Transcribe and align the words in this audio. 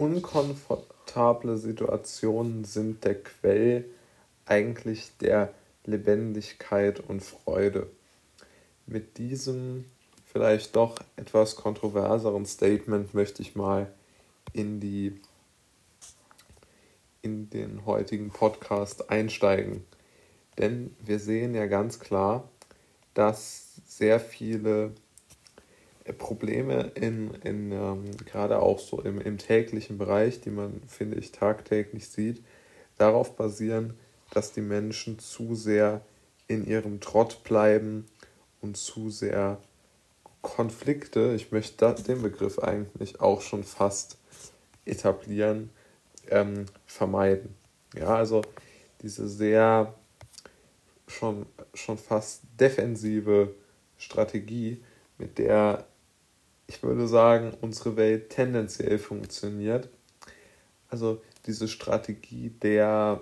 unkomfortable 0.00 1.58
Situationen 1.58 2.64
sind 2.64 3.04
der 3.04 3.22
Quell 3.22 3.84
eigentlich 4.46 5.10
der 5.20 5.52
Lebendigkeit 5.84 7.00
und 7.00 7.22
Freude. 7.22 7.86
Mit 8.86 9.18
diesem 9.18 9.84
vielleicht 10.24 10.74
doch 10.74 10.96
etwas 11.16 11.54
kontroverseren 11.54 12.46
Statement 12.46 13.12
möchte 13.12 13.42
ich 13.42 13.54
mal 13.54 13.92
in 14.54 14.80
die 14.80 15.20
in 17.22 17.50
den 17.50 17.84
heutigen 17.84 18.30
Podcast 18.30 19.10
einsteigen. 19.10 19.84
Denn 20.58 20.96
wir 21.04 21.18
sehen 21.18 21.54
ja 21.54 21.66
ganz 21.66 22.00
klar, 22.00 22.48
dass 23.12 23.74
sehr 23.86 24.18
viele 24.18 24.92
Probleme 26.12 26.92
in, 26.94 27.34
in 27.42 27.72
ähm, 27.72 28.04
gerade 28.24 28.60
auch 28.60 28.78
so 28.78 29.00
im, 29.00 29.20
im 29.20 29.38
täglichen 29.38 29.98
Bereich, 29.98 30.40
die 30.40 30.50
man, 30.50 30.82
finde 30.86 31.18
ich, 31.18 31.32
tagtäglich 31.32 32.08
sieht, 32.08 32.42
darauf 32.98 33.36
basieren, 33.36 33.94
dass 34.32 34.52
die 34.52 34.60
Menschen 34.60 35.18
zu 35.18 35.54
sehr 35.54 36.00
in 36.46 36.66
ihrem 36.66 37.00
Trott 37.00 37.42
bleiben 37.44 38.06
und 38.60 38.76
zu 38.76 39.10
sehr 39.10 39.58
Konflikte, 40.42 41.34
ich 41.34 41.52
möchte 41.52 41.94
den 41.94 42.22
Begriff 42.22 42.58
eigentlich 42.58 43.20
auch 43.20 43.42
schon 43.42 43.62
fast 43.62 44.16
etablieren, 44.86 45.70
ähm, 46.28 46.66
vermeiden. 46.86 47.54
Ja, 47.94 48.14
also 48.14 48.42
diese 49.02 49.28
sehr 49.28 49.94
schon, 51.06 51.46
schon 51.74 51.98
fast 51.98 52.42
defensive 52.58 53.54
Strategie, 53.98 54.82
mit 55.18 55.38
der 55.38 55.84
ich 56.70 56.82
würde 56.84 57.08
sagen, 57.08 57.52
unsere 57.60 57.96
Welt 57.96 58.30
tendenziell 58.30 59.00
funktioniert. 59.00 59.88
Also 60.88 61.20
diese 61.46 61.66
Strategie 61.66 62.50
der 62.50 63.20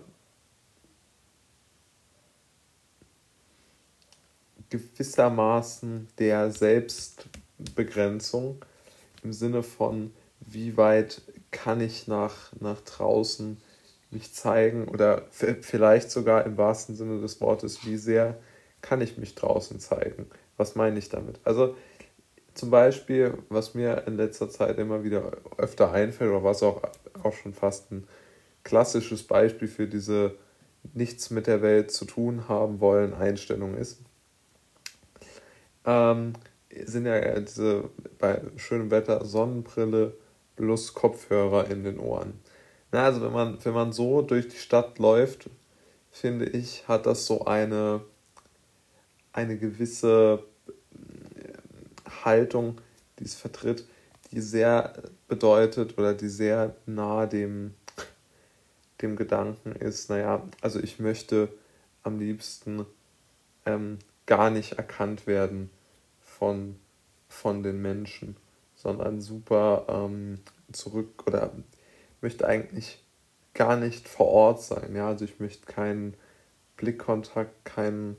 gewissermaßen 4.69 6.09
der 6.19 6.51
Selbstbegrenzung 6.51 8.63
im 9.23 9.33
Sinne 9.33 9.63
von, 9.63 10.13
wie 10.41 10.77
weit 10.77 11.23
kann 11.51 11.81
ich 11.81 12.07
nach, 12.07 12.53
nach 12.61 12.83
draußen 12.83 13.57
mich 14.11 14.35
zeigen 14.35 14.89
oder 14.89 15.23
vielleicht 15.31 16.11
sogar 16.11 16.45
im 16.45 16.59
wahrsten 16.59 16.97
Sinne 16.97 17.23
des 17.23 17.41
Wortes, 17.41 17.87
wie 17.87 17.97
sehr 17.97 18.39
kann 18.83 19.01
ich 19.01 19.17
mich 19.17 19.37
draußen 19.37 19.81
zeigen. 19.81 20.27
Was 20.59 20.75
meine 20.75 20.99
ich 20.99 21.09
damit? 21.09 21.41
Also 21.45 21.77
zum 22.59 22.71
Beispiel, 22.71 23.39
was 23.49 23.75
mir 23.75 24.05
in 24.07 24.17
letzter 24.17 24.51
Zeit 24.51 24.79
immer 24.79 25.05
wieder 25.05 25.33
öfter 25.57 25.93
einfällt 25.93 26.31
oder 26.31 26.45
was 26.45 26.63
auch, 26.63 26.83
auch 27.23 27.33
schon 27.33 27.55
fast 27.55 27.93
ein 27.93 28.07
klassisches 28.65 29.23
Beispiel 29.23 29.69
für 29.69 29.87
diese 29.87 30.35
nichts 30.95 31.31
mit 31.31 31.47
der 31.47 31.63
Welt 31.63 31.91
zu 31.91 32.05
tun 32.05 32.49
haben 32.49 32.81
wollen 32.81 33.15
Einstellung 33.15 33.77
ist, 33.77 34.01
ähm, 35.85 36.33
sind 36.85 37.07
ja 37.07 37.39
diese 37.41 37.91
bei 38.19 38.41
schönem 38.57 38.91
Wetter 38.91 39.25
Sonnenbrille 39.25 40.15
plus 40.57 40.95
Kopfhörer 40.95 41.71
in 41.71 41.85
den 41.85 41.99
Ohren. 41.99 42.41
Na, 42.91 43.05
also 43.05 43.23
wenn 43.23 43.33
man, 43.33 43.65
wenn 43.65 43.75
man 43.75 43.93
so 43.93 44.23
durch 44.23 44.49
die 44.49 44.57
Stadt 44.57 44.99
läuft, 44.99 45.49
finde 46.11 46.47
ich, 46.47 46.89
hat 46.89 47.07
das 47.07 47.27
so 47.27 47.45
eine, 47.45 48.01
eine 49.33 49.59
gewisse 49.59 50.43
Haltung, 52.25 52.81
die 53.19 53.25
es 53.25 53.35
vertritt, 53.35 53.87
die 54.31 54.41
sehr 54.41 55.03
bedeutet 55.27 55.99
oder 55.99 56.15
die 56.15 56.29
sehr 56.29 56.75
nah 56.87 57.27
dem, 57.27 57.75
dem 59.03 59.17
Gedanken 59.17 59.73
ist, 59.73 60.11
naja, 60.11 60.43
also 60.61 60.81
ich 60.81 60.99
möchte 60.99 61.49
am 62.03 62.19
liebsten 62.19 62.87
ähm, 63.67 63.99
gar 64.27 64.51
nicht 64.51 64.73
erkannt 64.73 65.27
werden 65.27 65.71
von, 66.21 66.77
von 67.29 67.63
den 67.63 67.81
Menschen, 67.81 68.37
sondern 68.75 69.21
super 69.21 69.87
ähm, 69.89 70.41
zurück 70.73 71.25
oder 71.27 71.53
möchte 72.21 72.47
eigentlich 72.47 73.03
gar 73.55 73.77
nicht 73.77 74.09
vor 74.09 74.29
Ort 74.29 74.63
sein. 74.63 74.95
Ja, 74.95 75.09
also 75.09 75.25
ich 75.25 75.41
möchte 75.41 75.67
keinen 75.67 76.15
Blickkontakt, 76.77 77.65
keinen 77.65 78.17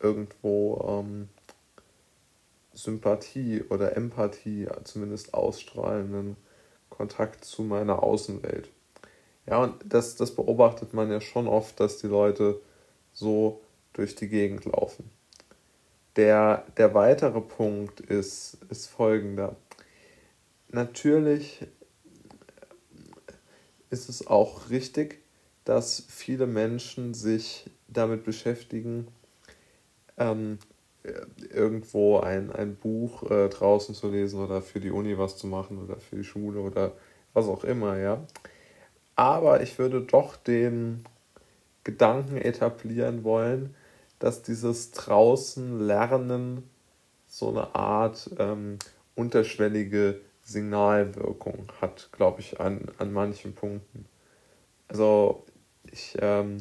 irgendwo 0.00 1.02
ähm, 1.02 1.28
Sympathie 2.78 3.62
oder 3.68 3.96
Empathie 3.96 4.68
zumindest 4.84 5.34
ausstrahlenden 5.34 6.36
Kontakt 6.90 7.44
zu 7.44 7.62
meiner 7.62 8.02
Außenwelt. 8.02 8.70
Ja, 9.46 9.64
und 9.64 9.74
das, 9.84 10.14
das 10.14 10.34
beobachtet 10.34 10.94
man 10.94 11.10
ja 11.10 11.20
schon 11.20 11.48
oft, 11.48 11.80
dass 11.80 11.98
die 11.98 12.06
Leute 12.06 12.60
so 13.12 13.60
durch 13.94 14.14
die 14.14 14.28
Gegend 14.28 14.64
laufen. 14.64 15.10
Der, 16.14 16.64
der 16.76 16.94
weitere 16.94 17.40
Punkt 17.40 18.00
ist, 18.00 18.58
ist 18.70 18.86
folgender. 18.86 19.56
Natürlich 20.68 21.66
ist 23.90 24.08
es 24.08 24.26
auch 24.26 24.70
richtig, 24.70 25.20
dass 25.64 26.04
viele 26.08 26.46
Menschen 26.46 27.14
sich 27.14 27.68
damit 27.88 28.24
beschäftigen, 28.24 29.08
ähm, 30.16 30.58
irgendwo 31.52 32.18
ein, 32.18 32.52
ein 32.52 32.76
Buch 32.76 33.30
äh, 33.30 33.48
draußen 33.48 33.94
zu 33.94 34.10
lesen 34.10 34.40
oder 34.40 34.62
für 34.62 34.80
die 34.80 34.90
Uni 34.90 35.16
was 35.18 35.36
zu 35.36 35.46
machen 35.46 35.78
oder 35.78 35.96
für 35.96 36.16
die 36.16 36.24
Schule 36.24 36.60
oder 36.60 36.92
was 37.32 37.46
auch 37.46 37.64
immer, 37.64 37.96
ja. 37.98 38.24
Aber 39.16 39.62
ich 39.62 39.78
würde 39.78 40.02
doch 40.02 40.36
den 40.36 41.04
Gedanken 41.84 42.36
etablieren 42.36 43.24
wollen, 43.24 43.74
dass 44.18 44.42
dieses 44.42 44.90
draußen 44.92 45.80
Lernen 45.80 46.68
so 47.26 47.50
eine 47.50 47.74
Art 47.74 48.30
ähm, 48.38 48.78
unterschwellige 49.14 50.20
Signalwirkung 50.42 51.68
hat, 51.80 52.08
glaube 52.12 52.40
ich, 52.40 52.60
an, 52.60 52.86
an 52.98 53.12
manchen 53.12 53.54
Punkten. 53.54 54.06
Also 54.88 55.44
ich 55.90 56.16
ähm, 56.20 56.58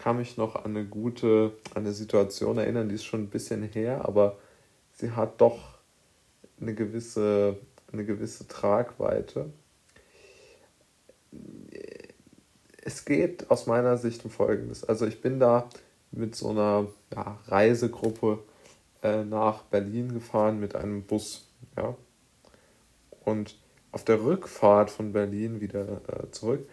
kann 0.00 0.16
mich 0.16 0.38
noch 0.38 0.56
an 0.56 0.76
eine 0.76 0.86
gute, 0.86 1.52
an 1.74 1.84
eine 1.84 1.92
Situation 1.92 2.56
erinnern, 2.56 2.88
die 2.88 2.94
ist 2.94 3.04
schon 3.04 3.24
ein 3.24 3.30
bisschen 3.30 3.62
her, 3.62 4.06
aber 4.06 4.38
sie 4.94 5.10
hat 5.10 5.40
doch 5.42 5.78
eine 6.58 6.74
gewisse, 6.74 7.58
eine 7.92 8.06
gewisse 8.06 8.48
Tragweite. 8.48 9.50
Es 12.82 13.04
geht 13.04 13.50
aus 13.50 13.66
meiner 13.66 13.98
Sicht 13.98 14.24
um 14.24 14.30
Folgendes. 14.30 14.84
Also 14.84 15.06
ich 15.06 15.20
bin 15.20 15.38
da 15.38 15.68
mit 16.12 16.34
so 16.34 16.48
einer 16.48 16.88
ja, 17.14 17.38
Reisegruppe 17.46 18.38
äh, 19.02 19.22
nach 19.24 19.64
Berlin 19.64 20.14
gefahren 20.14 20.58
mit 20.58 20.74
einem 20.74 21.02
Bus. 21.02 21.46
Ja? 21.76 21.94
Und 23.26 23.54
auf 23.92 24.04
der 24.04 24.22
Rückfahrt 24.22 24.90
von 24.90 25.12
Berlin 25.12 25.60
wieder 25.60 26.00
äh, 26.08 26.30
zurück 26.30 26.66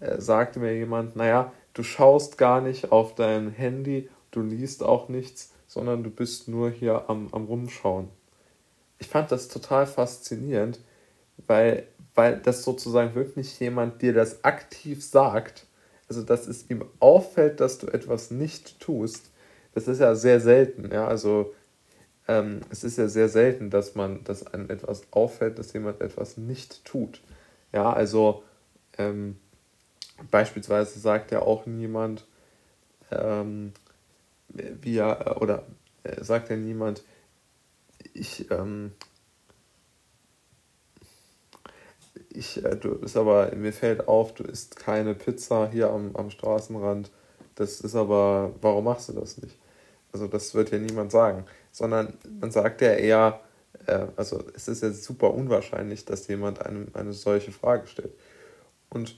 äh, 0.00 0.20
sagte 0.20 0.58
mir 0.60 0.74
jemand, 0.74 1.16
naja, 1.16 1.52
du 1.74 1.82
schaust 1.82 2.38
gar 2.38 2.60
nicht 2.60 2.92
auf 2.92 3.14
dein 3.14 3.50
Handy, 3.50 4.08
du 4.30 4.40
liest 4.42 4.82
auch 4.82 5.08
nichts, 5.08 5.52
sondern 5.66 6.02
du 6.02 6.10
bist 6.10 6.48
nur 6.48 6.70
hier 6.70 7.08
am, 7.08 7.28
am 7.32 7.44
Rumschauen. 7.44 8.08
Ich 8.98 9.08
fand 9.08 9.30
das 9.30 9.48
total 9.48 9.86
faszinierend, 9.86 10.80
weil, 11.46 11.86
weil 12.14 12.38
das 12.38 12.64
sozusagen 12.64 13.14
wirklich 13.14 13.58
jemand 13.60 14.02
dir 14.02 14.12
das 14.12 14.44
aktiv 14.44 15.04
sagt, 15.04 15.66
also 16.08 16.22
dass 16.22 16.48
es 16.48 16.68
ihm 16.68 16.84
auffällt, 16.98 17.60
dass 17.60 17.78
du 17.78 17.86
etwas 17.86 18.30
nicht 18.30 18.80
tust, 18.80 19.30
das 19.74 19.86
ist 19.86 20.00
ja 20.00 20.16
sehr 20.16 20.40
selten, 20.40 20.90
ja, 20.92 21.06
also 21.06 21.54
ähm, 22.26 22.60
es 22.70 22.84
ist 22.84 22.98
ja 22.98 23.08
sehr 23.08 23.28
selten, 23.28 23.70
dass 23.70 23.94
man, 23.94 24.24
dass 24.24 24.46
einem 24.46 24.68
etwas 24.70 25.02
auffällt, 25.12 25.58
dass 25.58 25.72
jemand 25.72 26.00
etwas 26.00 26.36
nicht 26.36 26.84
tut. 26.84 27.20
Ja, 27.72 27.92
also 27.92 28.42
ähm, 28.98 29.36
Beispielsweise 30.30 30.98
sagt 30.98 31.30
ja 31.30 31.42
auch 31.42 31.66
niemand, 31.66 32.26
ähm, 33.10 33.72
wie 34.48 34.98
er, 34.98 35.40
oder 35.40 35.64
äh, 36.02 36.22
sagt 36.22 36.50
ja 36.50 36.56
niemand, 36.56 37.02
ich, 38.12 38.50
ähm, 38.50 38.92
ich, 42.28 42.64
äh, 42.64 42.76
du 42.76 42.94
ist 42.94 43.16
aber, 43.16 43.54
mir 43.54 43.72
fällt 43.72 44.08
auf, 44.08 44.34
du 44.34 44.44
isst 44.44 44.76
keine 44.76 45.14
Pizza 45.14 45.68
hier 45.70 45.90
am, 45.90 46.14
am 46.16 46.30
Straßenrand. 46.30 47.10
Das 47.54 47.80
ist 47.80 47.94
aber, 47.94 48.54
warum 48.60 48.84
machst 48.84 49.08
du 49.08 49.12
das 49.12 49.38
nicht? 49.38 49.56
Also 50.12 50.26
das 50.26 50.54
wird 50.54 50.70
ja 50.70 50.78
niemand 50.78 51.12
sagen, 51.12 51.44
sondern 51.70 52.14
man 52.40 52.50
sagt 52.50 52.80
ja 52.80 52.92
eher, 52.92 53.40
äh, 53.86 54.06
also 54.16 54.42
es 54.54 54.68
ist 54.68 54.82
ja 54.82 54.90
super 54.90 55.32
unwahrscheinlich, 55.34 56.04
dass 56.04 56.26
jemand 56.28 56.64
einem 56.64 56.88
eine 56.94 57.12
solche 57.12 57.52
Frage 57.52 57.86
stellt. 57.86 58.12
Und 58.88 59.16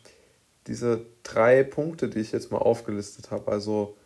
diese 0.67 1.07
drei 1.23 1.65
Punkte, 1.65 2.09
die 2.09 2.21
ich 2.21 2.33
jetzt 2.33 2.53
mal 2.53 2.59
aufgelistet 2.59 3.31
habe, 3.31 3.51
also 3.51 3.97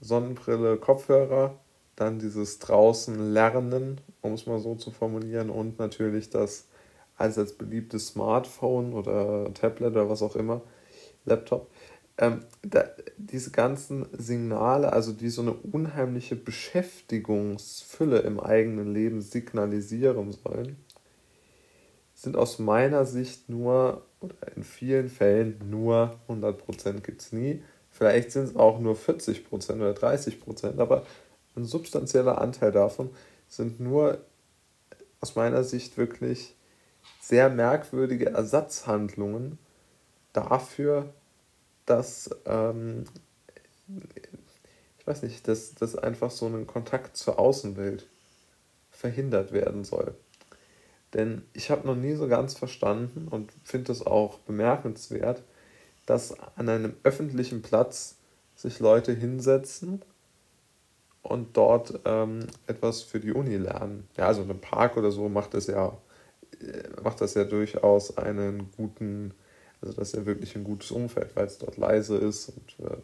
Sonnenbrille, 0.00 0.76
Kopfhörer, 0.76 1.58
dann 1.96 2.18
dieses 2.18 2.58
draußen 2.58 3.32
Lernen, 3.32 4.00
um 4.20 4.32
es 4.32 4.46
mal 4.46 4.58
so 4.58 4.74
zu 4.74 4.90
formulieren, 4.90 5.50
und 5.50 5.78
natürlich 5.78 6.30
das 6.30 6.66
allseits 7.16 7.52
beliebtes 7.52 8.08
Smartphone 8.08 8.94
oder 8.94 9.52
Tablet 9.54 9.92
oder 9.92 10.08
was 10.08 10.22
auch 10.22 10.36
immer, 10.36 10.62
Laptop, 11.24 11.70
ähm, 12.18 12.40
da, 12.62 12.84
diese 13.16 13.50
ganzen 13.50 14.06
Signale, 14.12 14.92
also 14.92 15.12
die 15.12 15.30
so 15.30 15.42
eine 15.42 15.52
unheimliche 15.52 16.36
Beschäftigungsfülle 16.36 18.18
im 18.20 18.40
eigenen 18.40 18.92
Leben 18.92 19.22
signalisieren 19.22 20.32
sollen, 20.32 20.76
sind 22.14 22.36
aus 22.36 22.58
meiner 22.58 23.06
Sicht 23.06 23.48
nur, 23.48 24.04
oder 24.22 24.34
in 24.56 24.62
vielen 24.62 25.08
Fällen 25.08 25.58
nur 25.68 26.18
100% 26.28 27.00
gibt 27.00 27.20
es 27.22 27.32
nie. 27.32 27.62
Vielleicht 27.90 28.32
sind 28.32 28.44
es 28.44 28.56
auch 28.56 28.78
nur 28.78 28.96
40% 28.96 29.74
oder 29.74 29.92
30%, 29.92 30.78
aber 30.78 31.04
ein 31.56 31.64
substanzieller 31.64 32.40
Anteil 32.40 32.72
davon 32.72 33.10
sind 33.48 33.80
nur 33.80 34.18
aus 35.20 35.36
meiner 35.36 35.62
Sicht 35.62 35.98
wirklich 35.98 36.56
sehr 37.20 37.50
merkwürdige 37.50 38.30
Ersatzhandlungen 38.30 39.58
dafür, 40.32 41.12
dass, 41.86 42.30
ähm, 42.46 43.04
ich 44.98 45.06
weiß 45.06 45.22
nicht, 45.22 45.46
dass, 45.46 45.74
dass 45.74 45.96
einfach 45.96 46.30
so 46.30 46.46
ein 46.46 46.66
Kontakt 46.66 47.16
zur 47.16 47.38
Außenwelt 47.38 48.06
verhindert 48.90 49.52
werden 49.52 49.84
soll. 49.84 50.14
Denn 51.14 51.42
ich 51.52 51.70
habe 51.70 51.86
noch 51.86 51.96
nie 51.96 52.14
so 52.14 52.26
ganz 52.28 52.54
verstanden 52.54 53.28
und 53.28 53.52
finde 53.64 53.92
es 53.92 54.06
auch 54.06 54.38
bemerkenswert, 54.40 55.42
dass 56.06 56.38
an 56.56 56.68
einem 56.68 56.94
öffentlichen 57.02 57.62
Platz 57.62 58.16
sich 58.56 58.80
Leute 58.80 59.12
hinsetzen 59.12 60.02
und 61.22 61.56
dort 61.56 62.00
ähm, 62.04 62.46
etwas 62.66 63.02
für 63.02 63.20
die 63.20 63.32
Uni 63.32 63.56
lernen. 63.56 64.08
Ja, 64.16 64.26
also 64.26 64.42
ein 64.42 64.60
Park 64.60 64.96
oder 64.96 65.10
so 65.10 65.28
macht 65.28 65.54
das 65.54 65.66
ja, 65.66 65.96
äh, 66.60 67.00
macht 67.02 67.20
das 67.20 67.34
ja 67.34 67.44
durchaus 67.44 68.16
einen 68.16 68.70
guten, 68.76 69.34
also 69.80 69.94
das 69.94 70.08
ist 70.08 70.16
ja 70.16 70.26
wirklich 70.26 70.56
ein 70.56 70.64
gutes 70.64 70.90
Umfeld, 70.90 71.34
weil 71.36 71.46
es 71.46 71.58
dort 71.58 71.76
leise 71.76 72.16
ist 72.16 72.48
und 72.48 72.86
äh, 72.86 72.96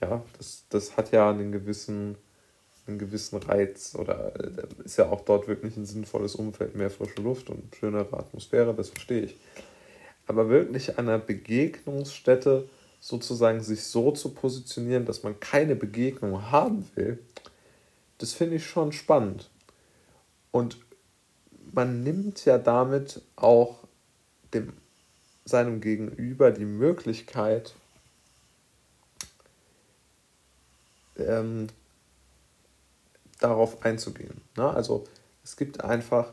ja, 0.00 0.22
das, 0.38 0.64
das 0.70 0.96
hat 0.96 1.12
ja 1.12 1.30
einen 1.30 1.52
gewissen, 1.52 2.16
einen 2.90 2.98
gewissen 2.98 3.38
Reiz 3.38 3.94
oder 3.98 4.32
äh, 4.36 4.84
ist 4.84 4.98
ja 4.98 5.08
auch 5.08 5.22
dort 5.22 5.48
wirklich 5.48 5.76
ein 5.76 5.86
sinnvolles 5.86 6.34
Umfeld, 6.34 6.76
mehr 6.76 6.90
frische 6.90 7.22
Luft 7.22 7.50
und 7.50 7.74
schönere 7.74 8.18
Atmosphäre, 8.18 8.74
das 8.74 8.90
verstehe 8.90 9.22
ich. 9.22 9.36
Aber 10.26 10.48
wirklich 10.48 10.98
an 10.98 11.08
einer 11.08 11.18
Begegnungsstätte 11.18 12.68
sozusagen 13.00 13.60
sich 13.62 13.84
so 13.84 14.12
zu 14.12 14.30
positionieren, 14.34 15.06
dass 15.06 15.22
man 15.22 15.40
keine 15.40 15.74
Begegnung 15.74 16.50
haben 16.50 16.88
will, 16.94 17.18
das 18.18 18.34
finde 18.34 18.56
ich 18.56 18.66
schon 18.66 18.92
spannend. 18.92 19.48
Und 20.50 20.78
man 21.72 22.02
nimmt 22.02 22.44
ja 22.44 22.58
damit 22.58 23.22
auch 23.36 23.78
dem, 24.52 24.74
seinem 25.44 25.80
Gegenüber 25.80 26.50
die 26.50 26.66
Möglichkeit, 26.66 27.74
ähm, 31.16 31.68
darauf 33.40 33.84
einzugehen. 33.84 34.40
Ne? 34.56 34.68
Also 34.68 35.04
es 35.42 35.56
gibt 35.56 35.82
einfach 35.82 36.32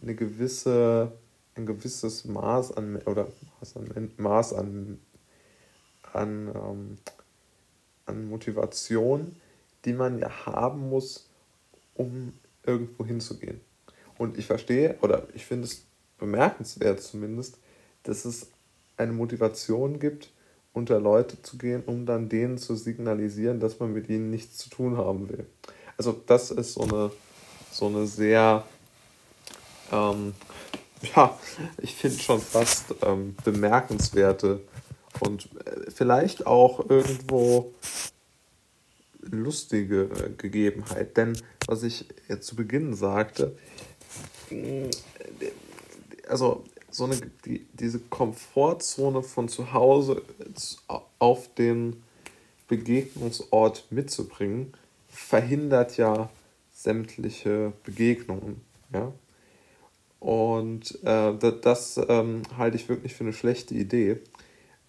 eine 0.00 0.14
gewisse, 0.14 1.12
ein 1.54 1.66
gewisses 1.66 2.24
Maß 2.24 2.76
an 2.76 2.96
oder 3.06 3.28
Maß 3.60 3.76
an, 3.76 4.10
Maß 4.16 4.52
an 4.54 4.98
an, 6.14 6.52
ähm, 6.54 6.98
an 8.06 8.28
Motivation, 8.28 9.34
die 9.84 9.92
man 9.92 10.18
ja 10.18 10.46
haben 10.46 10.88
muss, 10.88 11.28
um 11.94 12.32
irgendwo 12.64 13.04
hinzugehen. 13.04 13.60
Und 14.16 14.38
ich 14.38 14.46
verstehe, 14.46 14.96
oder 15.02 15.26
ich 15.34 15.44
finde 15.44 15.66
es 15.66 15.84
bemerkenswert 16.18 17.02
zumindest, 17.02 17.58
dass 18.04 18.24
es 18.24 18.48
eine 18.96 19.12
Motivation 19.12 19.98
gibt, 19.98 20.30
unter 20.72 21.00
Leute 21.00 21.40
zu 21.42 21.58
gehen, 21.58 21.82
um 21.84 22.06
dann 22.06 22.28
denen 22.28 22.58
zu 22.58 22.74
signalisieren, 22.74 23.60
dass 23.60 23.78
man 23.80 23.92
mit 23.92 24.08
ihnen 24.08 24.30
nichts 24.30 24.56
zu 24.58 24.70
tun 24.70 24.96
haben 24.96 25.28
will. 25.28 25.46
Also 25.96 26.20
das 26.26 26.50
ist 26.50 26.74
so 26.74 26.82
eine, 26.82 27.10
so 27.70 27.86
eine 27.86 28.06
sehr, 28.06 28.64
ähm, 29.92 30.34
ja, 31.14 31.38
ich 31.78 31.94
finde 31.94 32.18
schon 32.18 32.40
fast 32.40 32.94
ähm, 33.02 33.36
bemerkenswerte 33.44 34.60
und 35.20 35.48
äh, 35.66 35.90
vielleicht 35.90 36.46
auch 36.46 36.88
irgendwo 36.88 37.72
lustige 39.20 40.02
äh, 40.04 40.30
Gegebenheit. 40.36 41.16
Denn 41.16 41.38
was 41.66 41.82
ich 41.82 42.06
jetzt 42.28 42.46
zu 42.46 42.56
Beginn 42.56 42.94
sagte, 42.94 43.56
mm, 44.50 44.90
also 46.28 46.64
so 46.90 47.04
eine, 47.04 47.16
die, 47.44 47.66
diese 47.72 47.98
Komfortzone 47.98 49.22
von 49.22 49.48
zu 49.48 49.72
Hause 49.72 50.22
auf 51.18 51.52
den 51.54 52.02
Begegnungsort 52.68 53.86
mitzubringen, 53.90 54.72
verhindert 55.14 55.96
ja 55.96 56.28
sämtliche 56.72 57.72
Begegnungen. 57.84 58.60
Ja? 58.92 59.12
Und 60.18 60.98
äh, 61.04 61.34
das, 61.38 61.60
das 61.62 62.00
ähm, 62.08 62.42
halte 62.56 62.76
ich 62.76 62.88
wirklich 62.88 63.14
für 63.14 63.24
eine 63.24 63.32
schlechte 63.32 63.74
Idee. 63.74 64.18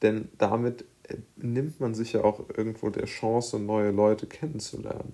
Denn 0.01 0.29
damit 0.37 0.85
äh, 1.03 1.17
nimmt 1.35 1.79
man 1.79 1.93
sich 1.93 2.13
ja 2.13 2.23
auch 2.23 2.41
irgendwo 2.55 2.89
der 2.89 3.05
Chance, 3.05 3.59
neue 3.59 3.91
Leute 3.91 4.25
kennenzulernen. 4.25 5.13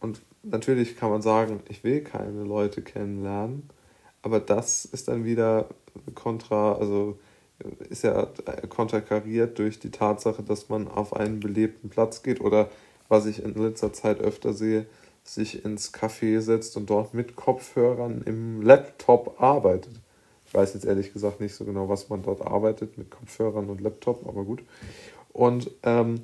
Und 0.00 0.20
natürlich 0.42 0.96
kann 0.96 1.10
man 1.10 1.22
sagen, 1.22 1.60
ich 1.68 1.84
will 1.84 2.02
keine 2.02 2.44
Leute 2.44 2.82
kennenlernen, 2.82 3.68
aber 4.22 4.40
das 4.40 4.84
ist 4.84 5.08
dann 5.08 5.24
wieder 5.24 5.68
kontra, 6.14 6.74
also 6.74 7.18
äh, 7.58 7.84
ist 7.88 8.04
ja 8.04 8.28
äh, 8.46 8.66
konterkariert 8.66 9.58
durch 9.58 9.78
die 9.78 9.90
Tatsache, 9.90 10.42
dass 10.42 10.68
man 10.68 10.88
auf 10.88 11.14
einen 11.14 11.40
belebten 11.40 11.90
Platz 11.90 12.22
geht 12.22 12.40
oder 12.40 12.70
was 13.08 13.26
ich 13.26 13.42
in 13.42 13.54
letzter 13.54 13.92
Zeit 13.92 14.20
öfter 14.20 14.52
sehe, 14.52 14.86
sich 15.24 15.64
ins 15.64 15.92
Café 15.92 16.40
setzt 16.40 16.76
und 16.76 16.88
dort 16.88 17.14
mit 17.14 17.36
Kopfhörern 17.36 18.22
im 18.22 18.62
Laptop 18.62 19.40
arbeitet. 19.40 19.94
Ich 20.46 20.54
weiß 20.54 20.74
jetzt 20.74 20.86
ehrlich 20.86 21.12
gesagt 21.12 21.40
nicht 21.40 21.54
so 21.54 21.64
genau, 21.64 21.88
was 21.88 22.08
man 22.08 22.22
dort 22.22 22.40
arbeitet 22.40 22.96
mit 22.96 23.10
Kopfhörern 23.10 23.68
und 23.68 23.80
Laptop, 23.82 24.26
aber 24.26 24.44
gut. 24.44 24.62
Und 25.32 25.70
ähm, 25.82 26.22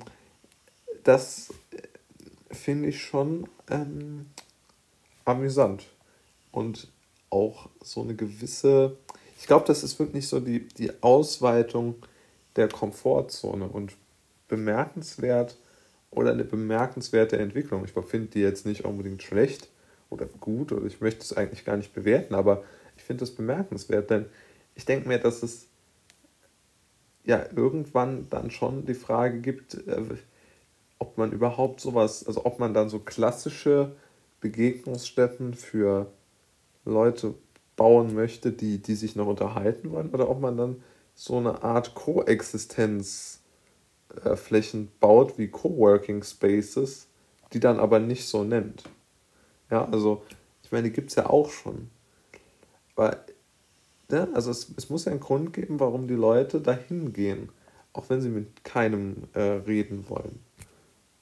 das 1.03 1.53
finde 2.51 2.89
ich 2.89 3.03
schon 3.03 3.47
ähm, 3.69 4.25
amüsant. 5.25 5.85
Und 6.51 6.87
auch 7.29 7.69
so 7.83 8.01
eine 8.01 8.15
gewisse, 8.15 8.97
ich 9.39 9.45
glaube, 9.45 9.65
das 9.67 9.83
ist 9.83 9.99
wirklich 9.99 10.27
so 10.27 10.39
die, 10.39 10.67
die 10.67 10.91
Ausweitung 11.03 11.95
der 12.55 12.69
Komfortzone 12.69 13.67
und 13.67 13.93
bemerkenswert 14.47 15.57
oder 16.11 16.31
eine 16.31 16.43
bemerkenswerte 16.43 17.37
Entwicklung. 17.37 17.85
Ich 17.85 17.91
finde 17.91 18.27
die 18.29 18.41
jetzt 18.41 18.65
nicht 18.65 18.85
unbedingt 18.85 19.23
schlecht 19.23 19.69
oder 20.09 20.25
gut 20.25 20.71
oder 20.71 20.85
ich 20.85 21.01
möchte 21.01 21.21
es 21.21 21.33
eigentlich 21.33 21.65
gar 21.65 21.77
nicht 21.77 21.93
bewerten, 21.93 22.35
aber 22.35 22.63
ich 22.95 23.03
finde 23.03 23.21
das 23.21 23.31
bemerkenswert, 23.31 24.09
denn 24.09 24.25
ich 24.75 24.85
denke 24.85 25.07
mir, 25.07 25.19
dass 25.19 25.43
es 25.43 25.67
ja 27.25 27.43
irgendwann 27.55 28.27
dann 28.29 28.51
schon 28.51 28.85
die 28.85 28.93
Frage 28.93 29.39
gibt, 29.39 29.75
äh, 29.87 30.03
ob 30.99 31.17
man 31.17 31.31
überhaupt 31.31 31.81
sowas, 31.81 32.25
also 32.25 32.45
ob 32.45 32.59
man 32.59 32.73
dann 32.73 32.89
so 32.89 32.99
klassische 32.99 33.95
Begegnungsstätten 34.41 35.53
für 35.53 36.11
Leute 36.85 37.33
bauen 37.75 38.13
möchte, 38.13 38.51
die, 38.51 38.81
die 38.81 38.95
sich 38.95 39.15
noch 39.15 39.27
unterhalten 39.27 39.91
wollen, 39.91 40.11
oder 40.11 40.29
ob 40.29 40.39
man 40.39 40.55
dann 40.55 40.83
so 41.13 41.37
eine 41.37 41.63
Art 41.63 41.95
Koexistenzflächen 41.95 43.44
äh, 44.23 44.85
baut 44.99 45.37
wie 45.37 45.47
Coworking 45.47 46.23
Spaces, 46.23 47.07
die 47.53 47.59
dann 47.59 47.79
aber 47.79 47.99
nicht 47.99 48.27
so 48.27 48.43
nennt. 48.43 48.83
Ja, 49.69 49.85
also 49.85 50.23
ich 50.63 50.71
meine, 50.71 50.89
die 50.89 50.93
gibt 50.93 51.09
es 51.09 51.15
ja 51.15 51.29
auch 51.29 51.49
schon. 51.49 51.89
Weil, 52.95 53.17
ne, 54.09 54.29
also 54.33 54.51
es, 54.51 54.71
es 54.77 54.89
muss 54.89 55.05
ja 55.05 55.11
einen 55.11 55.19
Grund 55.19 55.53
geben, 55.53 55.79
warum 55.79 56.07
die 56.07 56.15
Leute 56.15 56.61
dahin 56.61 57.13
gehen, 57.13 57.49
auch 57.93 58.09
wenn 58.09 58.21
sie 58.21 58.29
mit 58.29 58.63
keinem 58.63 59.27
äh, 59.33 59.41
reden 59.41 60.09
wollen. 60.09 60.39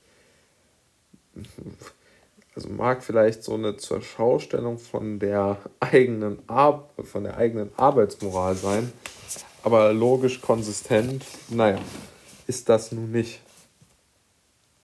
also 2.55 2.69
mag 2.69 3.05
vielleicht 3.05 3.45
so 3.45 3.55
eine 3.55 3.77
Zurschaustellung 3.77 4.79
von 4.79 5.19
der 5.19 5.59
eigenen, 5.81 6.39
Ar 6.49 6.89
von 7.05 7.25
der 7.25 7.37
eigenen 7.37 7.71
Arbeitsmoral 7.77 8.57
sein, 8.57 8.93
aber 9.63 9.93
logisch 9.93 10.41
konsistent, 10.41 11.25
naja, 11.49 11.79
ist 12.53 12.69
das 12.69 12.93
nun 12.93 13.11
nicht. 13.11 13.41